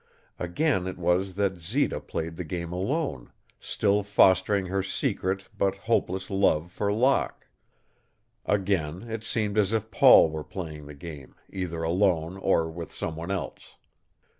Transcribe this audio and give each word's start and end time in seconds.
Again 0.39 0.87
it 0.87 0.97
was 0.97 1.35
that 1.35 1.59
Zita 1.59 1.99
played 1.99 2.35
the 2.35 2.43
game 2.43 2.73
alone, 2.73 3.31
still 3.59 4.01
fostering 4.01 4.65
her 4.65 4.81
secret 4.81 5.45
but 5.55 5.75
hopeless 5.85 6.31
love 6.31 6.71
for 6.71 6.91
Locke. 6.91 7.45
Again 8.43 9.03
it 9.03 9.23
seemed 9.23 9.59
as 9.59 9.73
if 9.73 9.91
Paul 9.91 10.31
were 10.31 10.43
playing 10.43 10.87
the 10.87 10.95
game, 10.95 11.35
either 11.53 11.83
alone 11.83 12.35
or 12.37 12.67
with 12.67 12.91
some 12.91 13.15
one 13.15 13.29
else. 13.29 13.75